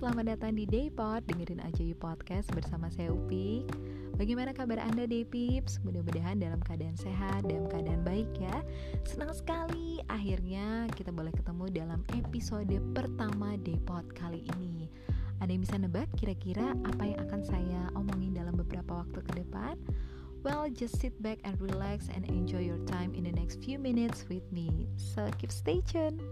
selamat 0.00 0.32
datang 0.32 0.56
di 0.56 0.64
Daypod 0.64 1.28
Dengerin 1.28 1.60
aja 1.60 1.84
yuk 1.84 2.00
podcast 2.00 2.48
bersama 2.56 2.88
saya 2.88 3.12
Upik 3.12 3.68
Bagaimana 4.16 4.56
kabar 4.56 4.80
Anda 4.80 5.04
Daypips? 5.04 5.76
Mudah-mudahan 5.84 6.40
dalam 6.40 6.56
keadaan 6.64 6.96
sehat, 6.96 7.44
dalam 7.44 7.68
keadaan 7.68 8.00
baik 8.00 8.32
ya 8.40 8.64
Senang 9.04 9.36
sekali 9.36 10.00
akhirnya 10.08 10.88
kita 10.96 11.12
boleh 11.12 11.28
ketemu 11.36 11.68
dalam 11.68 12.00
episode 12.16 12.72
pertama 12.96 13.60
Daypod 13.60 14.08
kali 14.16 14.48
ini 14.56 14.88
Ada 15.44 15.52
yang 15.52 15.68
bisa 15.68 15.76
nebak 15.76 16.08
kira-kira 16.16 16.72
apa 16.88 17.04
yang 17.04 17.20
akan 17.28 17.44
saya 17.44 17.80
omongin 17.92 18.32
dalam 18.32 18.56
beberapa 18.56 19.04
waktu 19.04 19.20
ke 19.20 19.32
depan? 19.36 19.76
Well, 20.40 20.72
just 20.72 20.96
sit 20.96 21.12
back 21.20 21.44
and 21.44 21.60
relax 21.60 22.08
and 22.08 22.24
enjoy 22.24 22.64
your 22.64 22.80
time 22.88 23.12
in 23.12 23.28
the 23.28 23.36
next 23.36 23.60
few 23.60 23.76
minutes 23.76 24.24
with 24.32 24.48
me. 24.48 24.88
So 24.96 25.28
keep 25.36 25.52
stay 25.52 25.84
tuned. 25.84 26.24